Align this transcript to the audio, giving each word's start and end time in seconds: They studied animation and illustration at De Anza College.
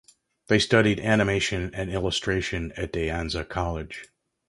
They 0.47 0.57
studied 0.57 0.99
animation 0.99 1.75
and 1.75 1.91
illustration 1.91 2.71
at 2.75 2.91
De 2.91 3.09
Anza 3.09 3.47
College. 3.47 4.07